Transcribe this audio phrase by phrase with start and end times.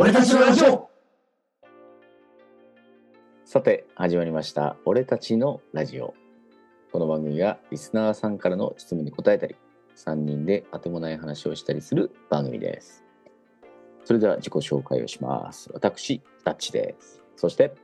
[0.00, 0.88] 俺たちのラジオ
[3.44, 6.14] さて始まりました「俺たちのラジオ」
[6.92, 9.56] この番組はリスナーさんからの質問に答えたり
[9.96, 13.04] 3人であてもない話をしたりする番組です
[14.04, 17.74] それでは自己紹介をします私タッチですそして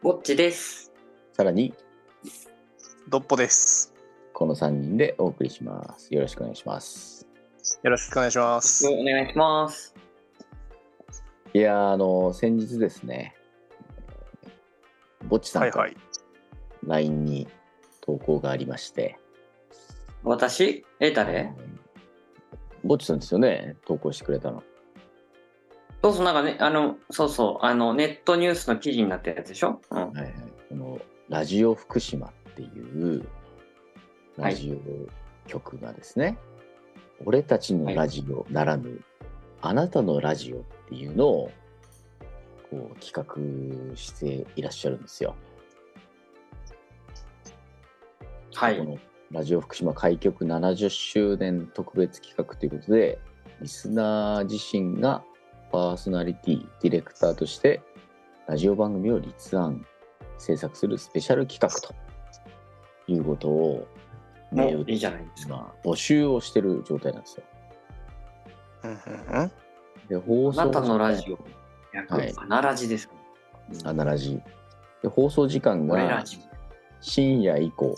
[0.00, 0.90] ぼっちです。
[1.34, 1.74] さらに
[3.08, 3.92] ドッポです。
[4.32, 7.28] この3人でお送りしますよろしくお願いします
[7.82, 8.88] よろしくお願いします。
[8.88, 10.05] お願いします。
[11.54, 13.34] いやーあの先日ですね
[15.24, 16.02] ぼっちさんからはいはい。
[16.86, 17.48] LINE に
[18.00, 19.18] 投稿がありまして、
[20.22, 20.84] 私？
[21.00, 21.50] え、誰？
[22.84, 24.62] ぼっちさんですよね投稿してくれたの。
[26.04, 29.80] そうそう、なんかね、あの、そうそう、あの、ネットニュースの記事になったやつでしょ？
[29.90, 30.12] うん。
[30.12, 30.34] はいはい、
[30.68, 33.26] このラジオ福島っていう
[34.36, 36.38] ラジオ局がですね、
[37.24, 39.00] 俺たちのラジオならぬ、
[39.62, 41.50] あなたのラジオっていうのを
[42.70, 45.34] こう企画していらっしゃるんですよ。
[48.54, 48.78] はい。
[48.78, 48.98] この
[49.32, 53.18] ラジオ福島開局70周年特別企画ということで、
[53.60, 55.22] リスナー自身が
[55.72, 57.82] パーソナリティ、ディレクターとして
[58.46, 59.84] ラジオ番組を立案、
[60.38, 61.94] 制作するスペシャル企画と
[63.10, 63.88] いうことを
[64.52, 65.54] もメールでういいじゃないですか。
[65.84, 67.44] 今募集をしてる状態なんですよ。
[68.86, 69.52] うんうんうん
[70.08, 71.38] で、放送あなたのラジオ。
[71.92, 73.14] 略、はいアナラジですか
[73.84, 74.40] アナラジ。
[75.02, 76.38] で放送時間が俺ラジ。
[77.00, 77.94] 深夜以降。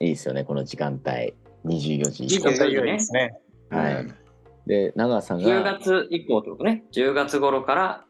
[0.00, 1.34] いいですよね、この時間帯。
[1.64, 3.12] 24時以降いいです。
[3.12, 3.38] ね。
[3.70, 4.14] はいうん
[4.66, 5.40] で、長さが。
[5.40, 6.84] 10月以降ってことね。
[6.92, 8.04] 10月頃から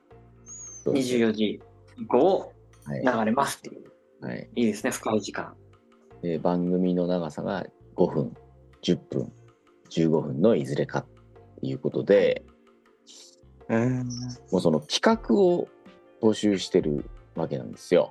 [0.82, 1.60] そうです24時
[1.98, 2.52] 以降
[2.84, 3.84] はい流れますっていう。
[4.24, 5.54] はいいいですね、深い時間。
[6.22, 7.66] で番組の長さが
[7.96, 8.34] 5分
[8.82, 9.32] 10分
[9.90, 11.15] 15分のいずれかって
[11.62, 12.44] いうことで
[13.68, 14.08] うん
[14.50, 15.68] もうその企画を
[16.22, 18.10] 募集してるわけなんですよ。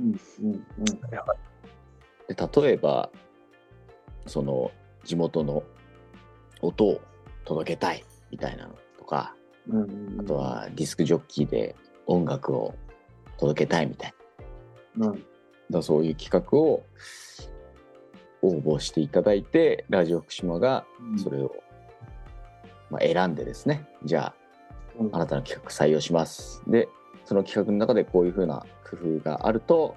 [0.00, 0.64] うんうんうん。
[0.84, 3.10] で例えば
[4.26, 4.70] その
[5.04, 5.62] 地元の
[6.62, 7.00] 音を
[7.44, 9.34] 届けたいみたいなのとか
[9.68, 12.74] うんうんあとはディスクジョッキーで音楽を
[13.36, 14.14] 届けたいみたい
[14.96, 15.24] なうん。
[15.70, 16.84] だそういう企画を
[18.42, 20.84] 応募していただいてラジオ福島が
[21.22, 21.54] それを、
[22.94, 24.32] まあ、選んでですねじゃ
[24.98, 25.06] うん。
[25.12, 26.62] ああなたの企画採用します。
[26.68, 26.88] で
[27.24, 29.96] その企画の中でこういうふうな工夫があると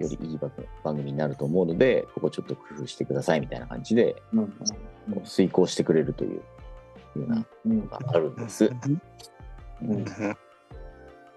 [0.00, 0.50] よりいい番
[0.82, 4.52] 番組になると思うのでここちょっと工夫してくださいみたいな感じでうん。
[5.24, 6.42] 遂行してくれるという
[7.14, 8.66] ふうなうんのがあるんです。
[9.82, 9.92] うん。
[9.92, 10.04] うん。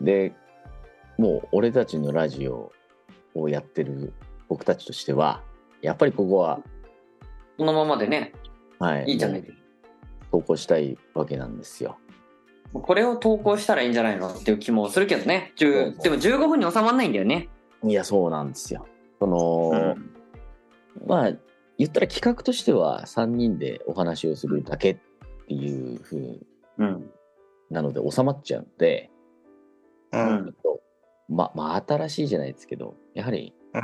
[0.02, 0.34] で
[1.18, 2.72] もう俺たちのラジオ
[3.36, 4.14] をやってる
[4.48, 5.44] 僕たちとしては
[5.82, 6.60] やっぱりここは、
[7.58, 8.34] このままでね、
[8.80, 9.60] はい、いいじゃないですか。
[10.32, 11.98] 投稿したいわけなんですよ。
[12.74, 15.54] これを投稿したらいいんじゃないのっていう気もするけどね。
[15.58, 17.50] 10でも15分に収まんないんだよね。
[17.84, 18.86] いやそうなんですよ。
[19.20, 19.96] その、
[21.08, 21.32] まあ
[21.78, 24.98] 言ったら企画としては3人でお話をするだけっ
[25.48, 26.40] ていうふう
[26.78, 27.12] うん。
[27.70, 29.10] なので収まっちゃうので、
[30.12, 30.56] うん
[31.30, 33.84] ままあ新しいじゃないですけどやはりうん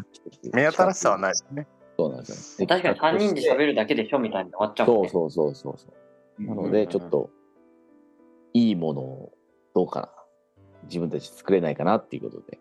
[0.53, 1.67] 目新しさはないですね。
[1.97, 2.67] そうなんですよ。
[2.67, 5.09] 確かに3人で喋るだけでしょみたいに終わっちゃうもんね。
[5.09, 6.04] そうそうそうそうそう。
[6.39, 7.29] なのでちょっと
[8.53, 9.31] いいものを
[9.73, 10.09] どうかな
[10.83, 12.59] 自分たち作れないかなっていうことで。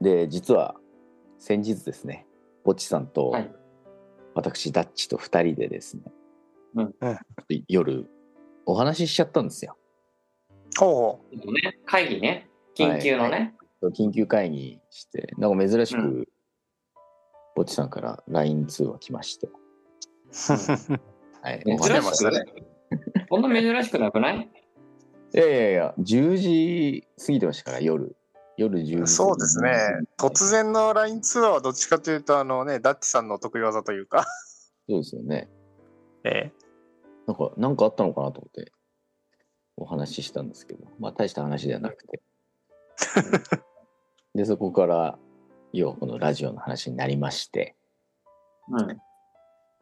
[0.00, 0.74] で実は
[1.38, 2.26] 先日ですね
[2.64, 3.54] ぼっちさんとはい
[4.34, 5.98] 私ダッチと2人でです
[6.74, 6.92] ね、
[7.68, 8.08] 夜
[8.64, 9.76] お話ししちゃったんですよ。
[10.78, 12.48] ほうほね、会議ね。
[12.74, 13.54] 緊急のね。
[13.94, 16.24] 緊急会議してなんか珍しく、うん
[17.54, 19.52] ぼっちさんから LINE 通話来まして、う。
[21.42, 22.44] はい、珍しましたね
[23.28, 24.50] こんな珍しくなくない？
[25.34, 28.16] いやいやいや、10時過ぎてましたから、夜。
[28.58, 29.12] 夜10時。
[29.12, 29.72] そうですね。
[30.18, 34.26] 突然の LINE 通話はどっちかというと、あのね、ダッチさんの得意技というか。
[34.88, 35.48] そうですよね。
[36.24, 36.52] え
[37.26, 38.72] なんか、なんかあったのかなと思って、
[39.76, 42.20] お話ししたんですけど、まあ、大した話ではなくて。
[44.34, 45.18] で、そこから、
[45.72, 47.74] 要はこのラジオの話になりまして、
[48.68, 49.00] うん。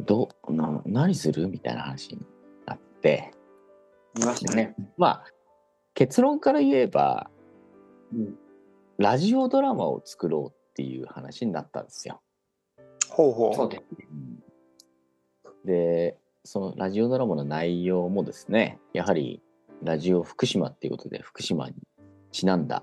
[0.00, 1.48] どな何する？
[1.48, 2.26] みたいな話に
[2.66, 3.32] なって、
[4.18, 4.74] いましたね。
[4.96, 5.24] まあ、
[5.94, 7.30] 結論から言えば、
[8.12, 8.38] うん。
[8.98, 12.20] ラジオドラマを作ろうっていう話になったんですよ。
[13.08, 13.54] ほうほう。
[13.54, 13.82] そうです。
[15.64, 19.42] でそのラジオドラマの内容もですねやはり
[19.82, 21.74] ラジオ福島っていうことで福島に
[22.32, 22.82] ちなんだ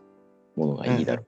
[0.55, 1.25] ものがいいだろ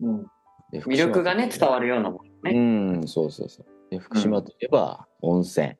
[0.00, 0.18] うん。
[0.20, 0.30] う、
[0.70, 2.52] で魅力がね、伝わるるようなものうね。
[3.00, 5.74] んそうそうそうで福島といえば温泉、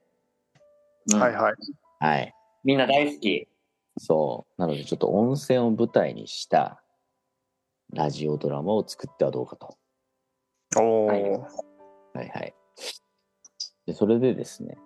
[1.13, 1.55] うんはいはい。
[2.01, 3.49] はいみんな大好き。
[3.99, 4.61] そう。
[4.61, 6.83] なので、ちょっと温泉を舞台にした
[7.93, 9.79] ラジオドラマを作ってはどうかと。
[10.77, 12.55] おお、はいはいはい。
[13.87, 14.77] で、それでですね、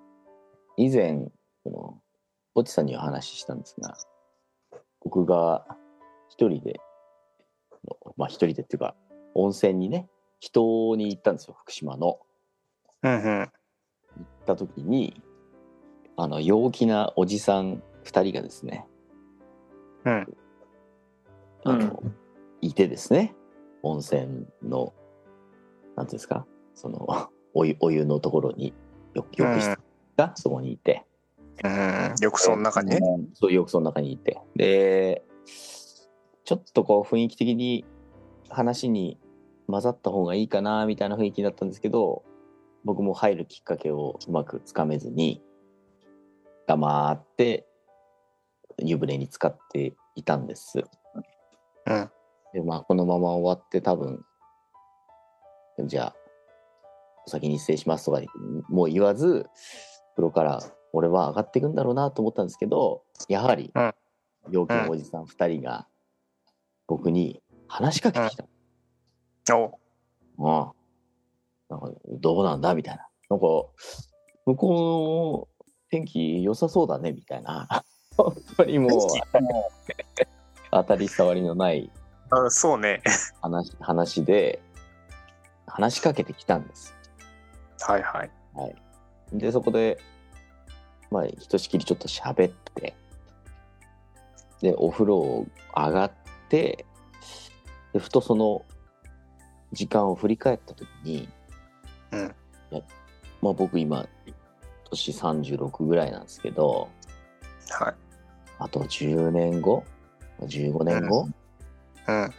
[0.76, 1.28] 以前、
[1.64, 2.00] その、
[2.54, 3.96] ぼちさんには話したんですが、
[5.00, 5.66] 僕が
[6.28, 6.80] 一人で、
[8.16, 8.94] まあ一人でっていうか、
[9.34, 12.20] 温泉にね、人に行ったんですよ、福島の。
[13.04, 13.20] うんうん。
[13.20, 13.50] 行っ
[14.46, 15.22] た時に、
[16.16, 18.86] あの、陽気なおじさん二人がですね、
[20.04, 20.36] うん。
[21.64, 22.02] あの、
[22.60, 23.34] いてですね、
[23.82, 24.94] 温泉の、
[25.96, 27.06] なんていうんですか、その、
[27.54, 28.74] お湯、お湯のところに、
[29.14, 29.78] よ浴室
[30.16, 31.04] がそこにいて、
[31.62, 32.14] うん。
[32.20, 32.98] 浴槽の中に？
[33.34, 34.40] そう、浴槽の中にいて。
[34.56, 35.24] で、
[36.44, 37.84] ちょっとこう雰囲気的に
[38.48, 39.18] 話に
[39.66, 42.24] 混ざった方がいいかな、みたいな雰囲気だったんですけど、
[42.84, 45.42] 僕も入るきっかけをうまくつかめずに、
[46.66, 47.66] 黙って
[48.78, 50.84] 湯船に浸かっていたんです。
[51.86, 52.10] うん。
[52.52, 54.24] で、まあ、このまま終わって多分、
[55.86, 56.14] じゃあ、
[57.26, 58.20] お先に失礼しますとか
[58.68, 59.46] もう言わず、
[60.14, 60.60] 風呂から
[60.92, 63.94] 俺は上がっていくんだろうなと思ったんですけど、やはりうん、
[64.50, 65.88] 陽気のおじさん2人が
[66.86, 68.44] 僕に話しかけてきた。
[69.56, 69.78] お
[70.38, 70.83] うん。
[71.68, 73.06] なんか、どうなんだみたいな。
[73.30, 73.46] なんか、
[74.46, 77.66] 向こうの天気良さそうだねみたいな。
[78.16, 79.00] 本当にもう、
[80.70, 81.90] 当たり障りのない
[82.30, 83.02] あそうね。
[83.40, 84.60] 話話で、
[85.66, 86.94] 話しかけてきたんです。
[87.80, 88.30] はいはい。
[88.54, 88.76] はい。
[89.32, 89.98] で、そこで、
[91.10, 92.94] まあ、ひとしきりちょっと喋って、
[94.60, 95.46] で、お風呂
[95.76, 96.12] 上がっ
[96.48, 96.86] て、
[97.92, 98.64] で、ふとその
[99.72, 101.28] 時間を振り返ったときに、
[102.14, 102.34] うん
[102.70, 102.82] いや
[103.42, 104.06] まあ僕今、
[104.90, 106.88] 年36ぐらいなんですけど、
[107.70, 107.94] はい。
[108.58, 109.84] あと10年後、
[110.40, 111.28] 15年後、
[112.08, 112.30] うん。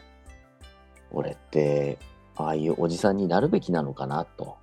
[1.12, 2.00] 俺って、
[2.36, 4.58] ああいうおじさんになるべきなのかなと。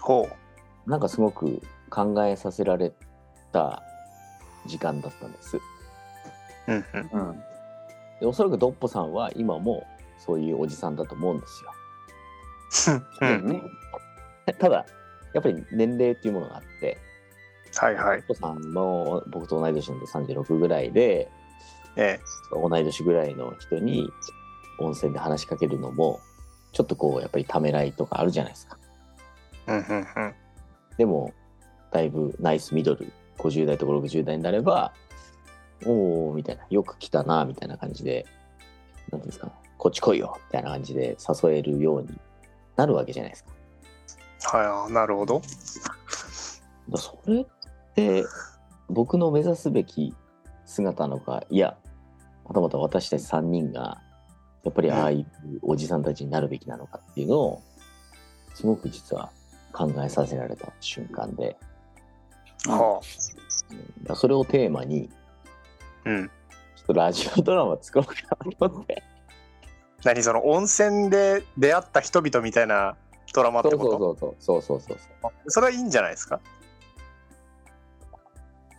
[0.00, 0.28] ほ
[0.86, 0.90] う。
[0.90, 1.60] なんかすごく
[1.90, 2.92] 考えさせられ
[3.52, 3.82] た
[4.66, 5.58] 時間だったんです。
[6.66, 7.28] うんうん。
[7.30, 7.42] うん。
[8.20, 9.86] でおそらくドッポさんは今も
[10.18, 11.72] そういうおじさんだと思うんですよ。
[13.20, 13.46] うん。
[13.46, 13.62] ね。
[14.58, 14.86] ただ、
[15.34, 16.98] やっぱり年齢っていうものがあって、
[17.76, 18.26] はいはいドッ。
[18.28, 21.30] ポさんも僕と同い年なんで36ぐらいで、
[21.96, 22.20] ええ。
[22.52, 24.10] 同い年ぐらいの人に
[24.78, 26.20] 温泉で話しかけるのも、
[26.72, 28.78] ちょっとこう、やっぱりためらいとかあるじゃないですか。
[29.66, 30.34] うんうんうん。
[30.96, 31.32] でも、
[31.90, 34.92] だいぶナイスミドル、50代とか60代になれば、
[35.84, 38.26] おー、みたいな、よく来たな、みたいな感じで、
[39.10, 42.08] なんていうんですか、こっち来いよ、みたいな感じで誘えるように
[42.78, 44.56] なるわけじゃないですか。
[44.56, 45.42] はい、なるほど。
[46.88, 47.46] だそれっ
[47.94, 48.24] て、
[48.88, 50.14] 僕の目指すべき
[50.64, 51.76] 姿なのか、いや、
[52.46, 54.00] またまた私たち3人が、
[54.62, 57.62] やっぱりああいうおじさんたちになるべきなのかっていうのを、
[58.54, 59.32] すごく実は
[59.72, 61.56] 考えさせられた瞬間で、
[62.66, 63.00] は
[63.70, 65.10] うんだからそれをテーマに、
[66.06, 66.10] あ。
[66.10, 66.28] うん。
[66.28, 69.02] ちょっとラジオドラマ作ろうかなと思って。
[70.04, 72.96] 何その温泉で出会った人々みたいな
[73.34, 74.36] ドラマってそうこと？
[74.38, 75.50] そうそうそうそうそうそう。
[75.50, 76.40] それはいいんじゃないですか？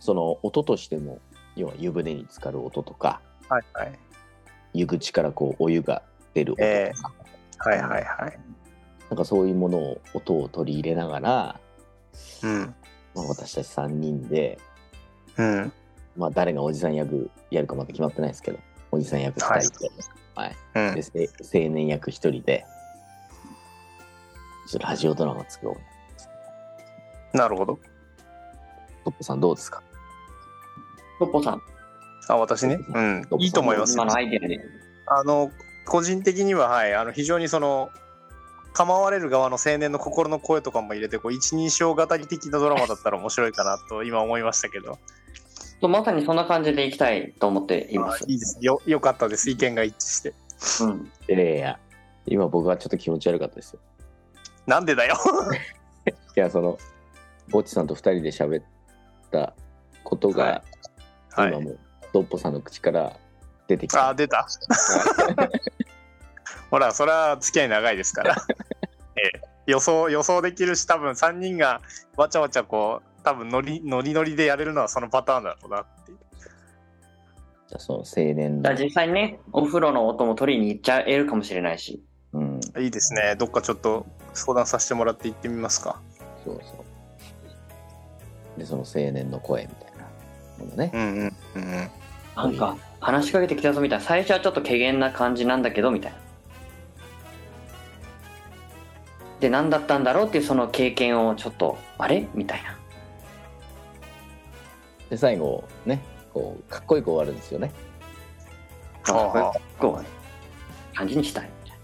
[0.00, 1.20] その音としても、
[1.56, 3.98] 要は湯船に浸かる音とか、はいはい。
[4.72, 6.02] 湯口からこうお湯が
[6.32, 7.12] 出る音えとか、
[7.70, 8.40] はいはいはい。
[9.10, 11.60] なんかそういうものを、音を取り入れながら、
[12.42, 12.74] うん。
[13.14, 14.58] まあ、私たち3人で、
[15.36, 15.72] うん。
[16.16, 18.58] まあ誰がおじさん役やるかまだ決まってないですけど、
[18.92, 19.90] おじさん役2人で、
[20.34, 20.56] はい。
[20.74, 21.28] うんで、せ
[21.66, 22.66] 青年役1人で、
[24.68, 25.76] ちょっとラジオドラマ作ろ
[27.32, 27.36] う。
[27.36, 27.78] なるほど。
[29.04, 29.82] トップさんどうですか？
[31.18, 31.62] トッポさん、
[32.28, 32.78] あ、私ね？
[32.88, 33.26] うん。
[33.38, 34.04] いいと思います今。
[34.04, 34.60] のアイデアで。
[35.06, 35.50] あの、
[35.86, 37.90] 個人的には、はい、あの、非常にその、
[38.72, 44.98] 構われる側の青年の心の声とかも入れて、こう、一人称語り的なドラマだったら面白いかなと今思いましたけど。
[45.80, 48.24] とまさにそんな感じでいきたいと思っています。
[48.24, 48.58] あいいです。
[48.60, 49.50] よ、よかったです。
[49.50, 50.34] 意見が一致して。
[50.84, 51.10] うん。
[51.28, 51.78] いやいや
[52.26, 53.80] 今僕はちょっと気持ち悪かったですよ。
[54.66, 55.16] なんでだよ。
[56.36, 56.78] いや、その、
[57.48, 58.64] ぼっちさんと2人で喋っ
[59.30, 59.54] た
[60.04, 61.60] ことが、はいはい今。
[61.60, 61.78] もう
[62.12, 63.16] ドッポさんの口から
[63.68, 64.08] 出てきた。
[64.08, 64.46] あ、出た。
[66.70, 68.36] ほら、それは付き合い長いですから。
[69.16, 71.80] ええ、予想、予想できるし、多分3人が
[72.16, 76.18] わちゃわちゃこう、多分ノリ、ノリノリでやれるのはそのパターンだろうなっていう。
[77.68, 82.02] じゃあその青年のだ実際にね、お風呂の音も取りに行っちゃえるかもしれないし。
[82.32, 83.36] うん、いいですね。
[83.38, 86.00] どっかちょっと相談させてもらって行ってみますか。
[86.44, 86.84] そうそ
[88.56, 88.58] う。
[88.58, 90.06] で、その青年の声みたいな。
[90.58, 91.90] ほどねうんうんうんうん。
[92.36, 96.18] なんか話しかけてきたぞみたいな最初はちょっと怪げな感じなんだけどみたいな
[99.40, 102.28] で何だったんだろうっていうその経験をちょっとあれ？
[102.34, 102.78] みたいな
[105.10, 106.00] で最後ね
[106.32, 107.72] こうかっこよく終わるんですよね、
[109.06, 110.08] はこうね
[110.94, 111.78] 感じにしたいみたい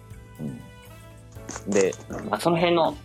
[1.66, 2.96] うん、でな、まあ、その辺の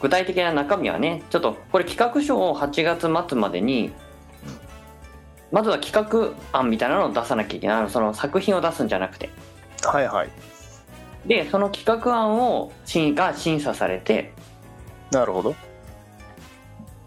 [0.00, 3.92] 具体的な中身はねちょっとこれ企画書を8月末までに
[5.50, 9.30] まずは企画案みたいなのを出さなきゃいけないその作品を出すんじゃなくて
[9.86, 9.88] あ。
[9.88, 10.30] はいはい。
[11.26, 14.32] でその企画案を審が審査されて
[15.10, 15.54] なるほど。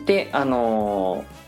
[0.05, 1.41] であのー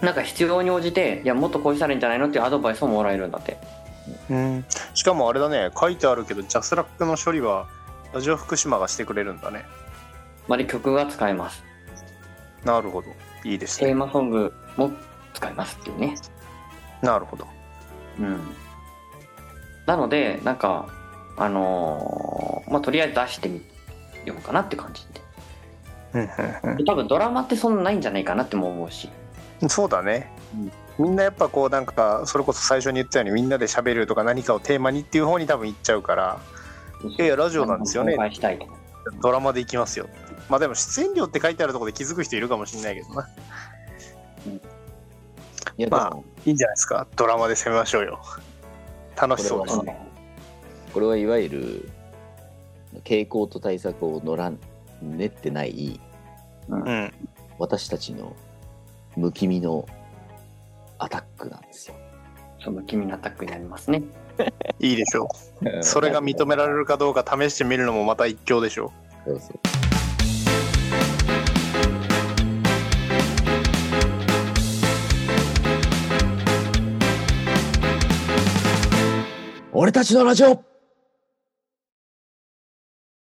[0.00, 3.58] なんか必要に応じていやもっとこうしたらいいんじゃないのっていうアドバイスをもらえるんだって
[4.30, 4.64] うん。
[4.94, 7.66] しかもあれだね、書いてあるけど、ジャスラックの処理は、
[8.12, 9.64] ラジオ福島がしてくれるんだね。
[10.46, 11.62] まで曲が使えます
[12.64, 13.08] なるほど。
[13.44, 13.94] いいですテーね。
[13.94, 14.90] マソングも
[15.34, 16.14] 使えますっていうね
[17.02, 17.46] なるほど。
[18.18, 18.40] うん
[19.86, 20.88] なのでなんか
[21.36, 23.62] あのーまあとりあえず出してみ
[24.24, 25.06] ようかなって感じ
[26.12, 29.12] で多分ドラマってそんなないんじゃないかなっても思うしうん
[29.66, 30.30] そうだね。
[30.98, 36.40] みんなやっぱこうなんかそれこそ最初に言ったようにみんなで喋るとか何かをテーマにっていう方に多分行っちゃうから
[37.04, 38.16] いやいやラジオなんですよね。
[39.22, 40.08] ドラマで行きますよ。
[40.48, 43.28] まあでも出演料って書いてあるところで気づく人いるかもしれないけどな。
[45.76, 47.06] いやでも、まあいいんじゃないですか。
[47.16, 48.20] ドラマで攻めましょうよ。
[49.16, 49.78] 楽しそうです。
[49.78, 49.96] これは
[50.94, 51.90] これはいわゆる
[53.04, 54.58] 傾向と対策をのらん
[55.00, 56.00] 練ってない
[56.68, 57.12] うん。
[57.58, 58.34] 私たちの
[59.18, 59.84] 無気味の
[60.98, 61.96] アタックなんですよ。
[62.60, 64.02] その君のアタックになりますね。
[64.78, 65.28] いいでしょ
[65.60, 65.82] う。
[65.82, 68.92] それが認められるかどうか試してみるのもまた一興でしょ
[69.26, 69.58] そうそう。
[79.72, 80.67] 俺たちのラジオ